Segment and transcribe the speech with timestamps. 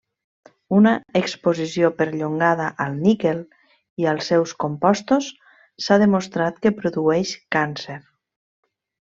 [0.75, 3.43] Una exposició perllongada al níquel
[4.05, 5.31] i els seus compostos
[5.87, 8.01] s'ha demostrat que produeix càncer.